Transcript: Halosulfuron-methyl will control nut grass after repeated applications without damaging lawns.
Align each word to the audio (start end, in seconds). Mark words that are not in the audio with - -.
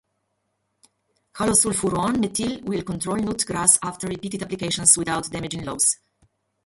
Halosulfuron-methyl 1.37 2.63
will 2.63 2.81
control 2.81 3.17
nut 3.17 3.45
grass 3.45 3.77
after 3.83 4.07
repeated 4.07 4.41
applications 4.41 4.97
without 4.97 5.29
damaging 5.29 5.63
lawns. 5.63 5.99